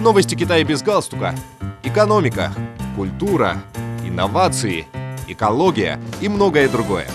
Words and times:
Новости 0.00 0.36
Китая 0.36 0.62
без 0.62 0.80
галстука. 0.80 1.34
Экономика, 1.82 2.52
культура, 2.94 3.56
инновации, 4.04 4.86
экология 5.26 6.00
и 6.20 6.28
многое 6.28 6.68
другое. 6.68 7.08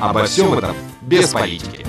Обо 0.00 0.24
всем 0.24 0.52
этом 0.52 0.76
без 1.00 1.30
политики. 1.30 1.86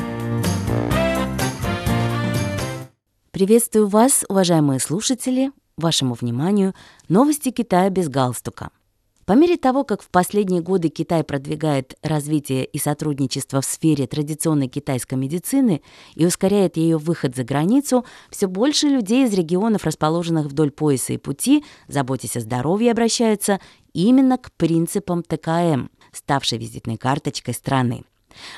Приветствую 3.32 3.88
вас, 3.88 4.24
уважаемые 4.30 4.80
слушатели. 4.80 5.52
Вашему 5.78 6.14
вниманию 6.14 6.74
новости 7.10 7.52
Китая 7.52 7.90
без 7.90 8.08
галстука. 8.08 8.70
По 9.28 9.34
мере 9.34 9.58
того, 9.58 9.84
как 9.84 10.02
в 10.02 10.08
последние 10.08 10.62
годы 10.62 10.88
Китай 10.88 11.22
продвигает 11.22 11.96
развитие 12.02 12.64
и 12.64 12.80
сотрудничество 12.80 13.60
в 13.60 13.66
сфере 13.66 14.08
традиционной 14.08 14.70
китайской 14.70 15.16
медицины 15.16 15.82
и 16.16 16.26
ускоряет 16.26 16.78
ее 16.78 16.98
выход 16.98 17.36
за 17.36 17.44
границу, 17.44 18.06
все 18.30 18.48
больше 18.48 18.88
людей 18.88 19.26
из 19.26 19.34
регионов, 19.34 19.84
расположенных 19.84 20.46
вдоль 20.46 20.72
пояса 20.72 21.12
и 21.12 21.18
пути, 21.18 21.66
заботясь 21.90 22.38
о 22.38 22.40
здоровье, 22.40 22.90
обращаются 22.90 23.60
именно 23.92 24.38
к 24.38 24.50
принципам 24.54 25.24
ТКМ, 25.24 25.90
ставшей 26.14 26.58
визитной 26.58 26.96
карточкой 26.96 27.54
страны. 27.54 28.06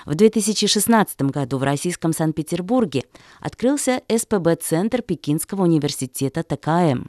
В 0.05 0.13
2016 0.13 1.19
году 1.23 1.57
в 1.57 1.63
российском 1.63 2.13
Санкт-Петербурге 2.13 3.05
открылся 3.39 4.03
СПБ-центр 4.07 5.01
Пекинского 5.01 5.63
университета 5.63 6.43
ТКМ. 6.43 7.07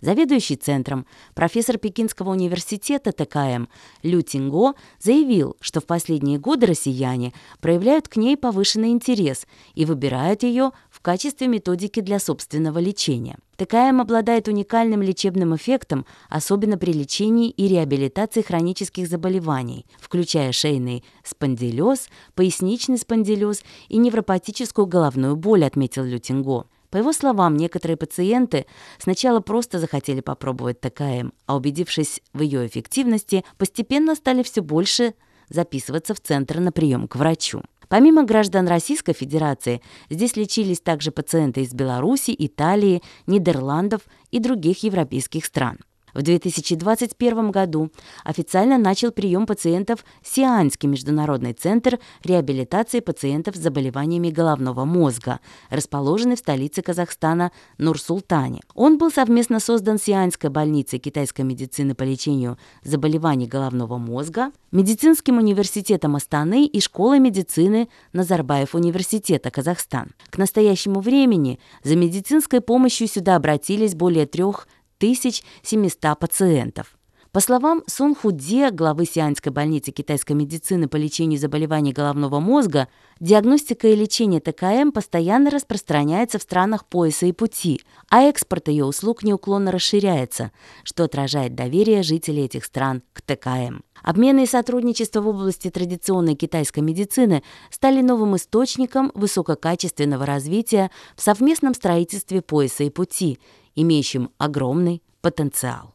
Заведующий 0.00 0.54
центром, 0.54 1.06
профессор 1.34 1.76
Пекинского 1.76 2.30
университета 2.30 3.10
ТКМ 3.10 3.66
Лю 4.04 4.22
Тинго 4.22 4.74
заявил, 5.00 5.56
что 5.60 5.80
в 5.80 5.86
последние 5.86 6.38
годы 6.38 6.66
россияне 6.66 7.32
проявляют 7.60 8.06
к 8.06 8.16
ней 8.16 8.36
повышенный 8.36 8.90
интерес 8.90 9.46
и 9.74 9.84
выбирают 9.84 10.44
ее 10.44 10.70
в 10.88 11.00
качестве 11.00 11.48
методики 11.48 11.98
для 12.00 12.20
собственного 12.20 12.78
лечения. 12.78 13.38
ТКМ 13.56 14.00
обладает 14.00 14.46
уникальным 14.46 15.02
лечебным 15.02 15.56
эффектом, 15.56 16.06
особенно 16.28 16.78
при 16.78 16.92
лечении 16.92 17.50
и 17.50 17.66
реабилитации 17.66 18.42
хронических 18.42 19.08
заболеваний, 19.08 19.84
включая 19.98 20.52
шейный 20.52 21.02
спондилез, 21.24 22.08
поясничный 22.36 22.98
спондилез 22.98 23.64
и 23.88 23.96
невропатическую 23.96 24.86
головную 24.86 25.34
боль, 25.34 25.64
отметил 25.64 26.04
Лютинго. 26.04 26.66
По 26.90 26.96
его 26.96 27.12
словам, 27.12 27.56
некоторые 27.56 27.96
пациенты 27.96 28.66
сначала 28.98 29.40
просто 29.40 29.78
захотели 29.78 30.20
попробовать 30.20 30.80
ТКМ, 30.80 31.32
а 31.46 31.56
убедившись 31.56 32.22
в 32.32 32.40
ее 32.40 32.66
эффективности, 32.66 33.44
постепенно 33.58 34.14
стали 34.14 34.42
все 34.42 34.62
больше 34.62 35.14
записываться 35.50 36.14
в 36.14 36.20
центр 36.20 36.60
на 36.60 36.72
прием 36.72 37.06
к 37.08 37.16
врачу. 37.16 37.62
Помимо 37.88 38.24
граждан 38.24 38.68
Российской 38.68 39.14
Федерации, 39.14 39.80
здесь 40.10 40.36
лечились 40.36 40.80
также 40.80 41.10
пациенты 41.10 41.62
из 41.62 41.72
Беларуси, 41.72 42.34
Италии, 42.38 43.02
Нидерландов 43.26 44.02
и 44.30 44.40
других 44.40 44.82
европейских 44.82 45.46
стран. 45.46 45.78
В 46.14 46.22
2021 46.22 47.50
году 47.50 47.90
официально 48.24 48.78
начал 48.78 49.12
прием 49.12 49.46
пациентов 49.46 50.04
Сианский 50.22 50.88
международный 50.88 51.52
центр 51.52 51.98
реабилитации 52.24 53.00
пациентов 53.00 53.56
с 53.56 53.60
заболеваниями 53.60 54.30
головного 54.30 54.84
мозга, 54.84 55.40
расположенный 55.70 56.36
в 56.36 56.40
столице 56.40 56.82
Казахстана 56.82 57.52
Нур-Султане. 57.78 58.60
Он 58.74 58.98
был 58.98 59.10
совместно 59.10 59.60
создан 59.60 59.98
Сианской 59.98 60.50
больницей 60.50 60.98
китайской 60.98 61.42
медицины 61.42 61.94
по 61.94 62.02
лечению 62.02 62.58
заболеваний 62.82 63.46
головного 63.46 63.98
мозга, 63.98 64.52
медицинским 64.72 65.38
университетом 65.38 66.16
Астаны 66.16 66.66
и 66.66 66.80
школой 66.80 67.18
медицины 67.20 67.88
Назарбаев 68.12 68.74
университета 68.74 69.50
Казахстан. 69.50 70.12
К 70.30 70.38
настоящему 70.38 71.00
времени 71.00 71.58
за 71.82 71.96
медицинской 71.96 72.60
помощью 72.60 73.08
сюда 73.08 73.36
обратились 73.36 73.94
более 73.94 74.26
трех 74.26 74.68
1700 74.98 76.18
пациентов. 76.18 76.98
По 77.30 77.40
словам 77.40 77.82
Сун 77.86 78.14
Худзе, 78.14 78.70
главы 78.70 79.04
Сианской 79.04 79.52
больницы 79.52 79.92
китайской 79.92 80.32
медицины 80.32 80.88
по 80.88 80.96
лечению 80.96 81.38
заболеваний 81.38 81.92
головного 81.92 82.40
мозга, 82.40 82.88
диагностика 83.20 83.86
и 83.86 83.94
лечение 83.94 84.40
ТКМ 84.40 84.92
постоянно 84.92 85.50
распространяется 85.50 86.38
в 86.38 86.42
странах 86.42 86.86
пояса 86.86 87.26
и 87.26 87.32
пути, 87.32 87.82
а 88.08 88.22
экспорт 88.22 88.68
ее 88.68 88.86
услуг 88.86 89.22
неуклонно 89.22 89.70
расширяется, 89.70 90.52
что 90.84 91.04
отражает 91.04 91.54
доверие 91.54 92.02
жителей 92.02 92.46
этих 92.46 92.64
стран 92.64 93.02
к 93.12 93.20
ТКМ. 93.20 93.82
Обмены 94.02 94.44
и 94.44 94.46
сотрудничество 94.46 95.20
в 95.20 95.28
области 95.28 95.68
традиционной 95.68 96.34
китайской 96.34 96.80
медицины 96.80 97.42
стали 97.70 98.00
новым 98.00 98.36
источником 98.36 99.12
высококачественного 99.14 100.24
развития 100.24 100.90
в 101.14 101.20
совместном 101.20 101.74
строительстве 101.74 102.40
пояса 102.40 102.84
и 102.84 102.90
пути, 102.90 103.38
имеющим 103.74 104.30
огромный 104.38 105.02
потенциал. 105.20 105.94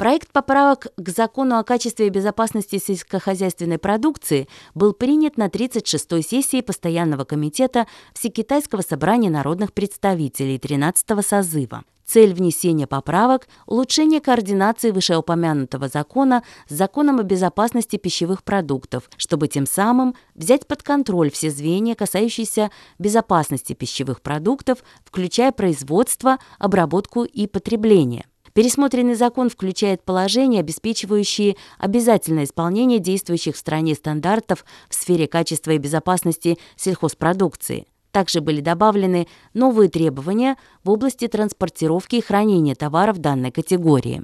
Проект 0.00 0.32
поправок 0.32 0.86
к 0.96 1.08
закону 1.10 1.58
о 1.58 1.62
качестве 1.62 2.06
и 2.06 2.08
безопасности 2.08 2.78
сельскохозяйственной 2.78 3.76
продукции 3.76 4.48
был 4.74 4.94
принят 4.94 5.36
на 5.36 5.48
36-й 5.48 6.22
сессии 6.22 6.62
Постоянного 6.62 7.24
комитета 7.24 7.86
Всекитайского 8.14 8.80
собрания 8.80 9.28
народных 9.28 9.74
представителей 9.74 10.56
13-го 10.56 11.20
созыва. 11.20 11.84
Цель 12.10 12.34
внесения 12.34 12.88
поправок– 12.88 13.46
улучшение 13.66 14.20
координации 14.20 14.90
вышеупомянутого 14.90 15.86
закона 15.86 16.42
с 16.68 16.74
законом 16.74 17.20
о 17.20 17.22
безопасности 17.22 17.98
пищевых 17.98 18.42
продуктов, 18.42 19.08
чтобы 19.16 19.46
тем 19.46 19.64
самым 19.64 20.16
взять 20.34 20.66
под 20.66 20.82
контроль 20.82 21.30
все 21.30 21.52
звенья, 21.52 21.94
касающиеся 21.94 22.72
безопасности 22.98 23.74
пищевых 23.74 24.22
продуктов, 24.22 24.78
включая 25.04 25.52
производство, 25.52 26.38
обработку 26.58 27.22
и 27.22 27.46
потребление. 27.46 28.24
Пересмотренный 28.54 29.14
закон 29.14 29.48
включает 29.48 30.02
положения, 30.02 30.58
обеспечивающие 30.58 31.54
обязательное 31.78 32.42
исполнение 32.42 32.98
действующих 32.98 33.54
в 33.54 33.58
стране 33.58 33.94
стандартов 33.94 34.64
в 34.88 34.96
сфере 34.96 35.28
качества 35.28 35.70
и 35.70 35.78
безопасности 35.78 36.58
сельхозпродукции. 36.74 37.86
Также 38.10 38.40
были 38.40 38.60
добавлены 38.60 39.28
новые 39.54 39.88
требования 39.88 40.56
в 40.84 40.90
области 40.90 41.28
транспортировки 41.28 42.16
и 42.16 42.20
хранения 42.20 42.74
товаров 42.74 43.18
данной 43.18 43.52
категории. 43.52 44.22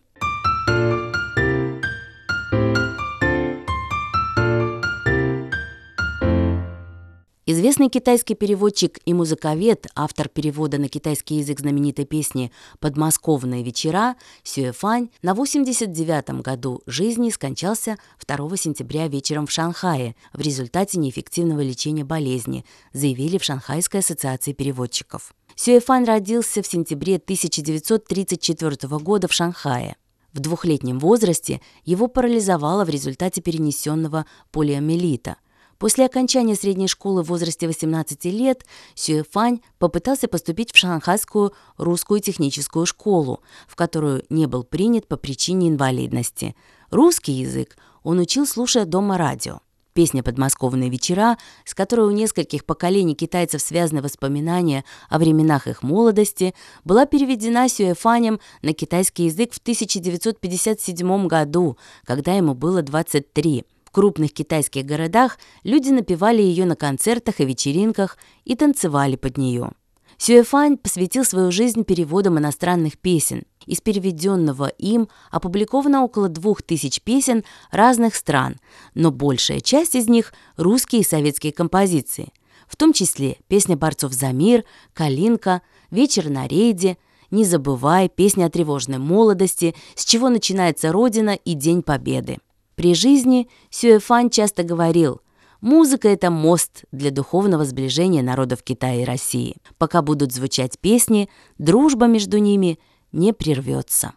Известный 7.48 7.88
китайский 7.88 8.34
переводчик 8.34 8.98
и 9.04 9.14
музыковед, 9.14 9.86
автор 9.94 10.28
перевода 10.28 10.78
на 10.78 10.88
китайский 10.88 11.36
язык 11.36 11.60
знаменитой 11.60 12.04
песни 12.04 12.50
«Подмосковные 12.80 13.62
вечера» 13.62 14.16
Сюэфань 14.42 15.10
на 15.22 15.30
89-м 15.30 16.42
году 16.42 16.82
жизни 16.86 17.30
скончался 17.30 17.98
2 18.26 18.56
сентября 18.56 19.06
вечером 19.06 19.46
в 19.46 19.52
Шанхае 19.52 20.16
в 20.32 20.40
результате 20.40 20.98
неэффективного 20.98 21.60
лечения 21.60 22.02
болезни, 22.02 22.64
заявили 22.92 23.38
в 23.38 23.44
Шанхайской 23.44 24.00
ассоциации 24.00 24.52
переводчиков. 24.52 25.32
Сюэфань 25.54 26.04
родился 26.04 26.62
в 26.62 26.66
сентябре 26.66 27.14
1934 27.14 28.98
года 28.98 29.28
в 29.28 29.32
Шанхае. 29.32 29.94
В 30.32 30.40
двухлетнем 30.40 30.98
возрасте 30.98 31.60
его 31.84 32.08
парализовало 32.08 32.84
в 32.84 32.88
результате 32.88 33.40
перенесенного 33.40 34.26
полиомиелита– 34.50 35.36
После 35.78 36.06
окончания 36.06 36.54
средней 36.54 36.88
школы 36.88 37.22
в 37.22 37.28
возрасте 37.28 37.66
18 37.66 38.24
лет 38.26 38.64
Сюэфань 38.94 39.60
попытался 39.78 40.26
поступить 40.26 40.72
в 40.72 40.78
Шанхайскую 40.78 41.52
русскую 41.76 42.20
техническую 42.20 42.86
школу, 42.86 43.42
в 43.68 43.76
которую 43.76 44.24
не 44.30 44.46
был 44.46 44.64
принят 44.64 45.06
по 45.06 45.16
причине 45.16 45.68
инвалидности. 45.68 46.56
Русский 46.90 47.32
язык 47.32 47.76
он 48.02 48.20
учил, 48.20 48.46
слушая 48.46 48.86
дома 48.86 49.18
радио. 49.18 49.60
Песня 49.92 50.22
«Подмосковные 50.22 50.90
вечера», 50.90 51.38
с 51.64 51.74
которой 51.74 52.06
у 52.06 52.10
нескольких 52.10 52.66
поколений 52.66 53.14
китайцев 53.14 53.62
связаны 53.62 54.02
воспоминания 54.02 54.84
о 55.08 55.18
временах 55.18 55.66
их 55.66 55.82
молодости, 55.82 56.54
была 56.84 57.06
переведена 57.06 57.66
Сюэфанем 57.66 58.38
на 58.60 58.74
китайский 58.74 59.24
язык 59.24 59.54
в 59.54 59.58
1957 59.58 61.26
году, 61.26 61.78
когда 62.04 62.34
ему 62.34 62.54
было 62.54 62.82
23 62.82 63.64
крупных 63.96 64.34
китайских 64.34 64.84
городах 64.84 65.38
люди 65.64 65.88
напевали 65.88 66.42
ее 66.42 66.66
на 66.66 66.76
концертах 66.76 67.40
и 67.40 67.46
вечеринках 67.46 68.18
и 68.44 68.54
танцевали 68.54 69.16
под 69.16 69.38
нее. 69.38 69.70
Сюэфань 70.18 70.76
посвятил 70.76 71.24
свою 71.24 71.50
жизнь 71.50 71.82
переводам 71.82 72.38
иностранных 72.38 72.98
песен. 72.98 73.44
Из 73.64 73.80
переведенного 73.80 74.66
им 74.66 75.08
опубликовано 75.30 76.04
около 76.04 76.28
двух 76.28 76.60
тысяч 76.60 77.00
песен 77.00 77.42
разных 77.70 78.16
стран, 78.16 78.56
но 78.94 79.10
большая 79.10 79.60
часть 79.60 79.94
из 79.94 80.10
них– 80.10 80.34
русские 80.58 81.00
и 81.00 81.06
советские 81.06 81.54
композиции, 81.54 82.34
в 82.68 82.76
том 82.76 82.92
числе 82.92 83.38
песня 83.48 83.78
борцов 83.78 84.12
за 84.12 84.30
мир, 84.30 84.64
«Калинка», 84.92 85.62
«Вечер 85.90 86.28
на 86.28 86.46
рейде», 86.46 86.98
«Не 87.30 87.46
забывай», 87.46 88.10
песня 88.10 88.44
о 88.44 88.50
тревожной 88.50 88.98
молодости, 88.98 89.74
«С 89.94 90.04
чего 90.04 90.28
начинается 90.28 90.92
Родина» 90.92 91.30
и 91.30 91.54
«День 91.54 91.82
Победы». 91.82 92.36
При 92.76 92.94
жизни 92.94 93.48
Сюэфан 93.70 94.30
часто 94.30 94.62
говорил 94.62 95.22
Музыка– 95.62 96.08
это 96.10 96.30
мост 96.30 96.84
для 96.92 97.10
духовного 97.10 97.64
сближения 97.64 98.22
народов 98.22 98.62
Китая 98.62 99.00
и 99.00 99.04
России. 99.04 99.56
Пока 99.78 100.02
будут 100.02 100.30
звучать 100.32 100.78
песни, 100.78 101.30
дружба 101.56 102.06
между 102.06 102.36
ними 102.36 102.78
не 103.10 103.32
прервется. 103.32 104.12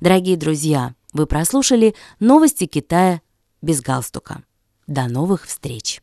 Дорогие 0.00 0.36
друзья, 0.36 0.94
вы 1.12 1.26
прослушали 1.26 1.96
новости 2.20 2.66
Китая 2.66 3.20
без 3.60 3.82
галстука. 3.82 4.44
До 4.86 5.08
новых 5.08 5.46
встреч! 5.46 6.00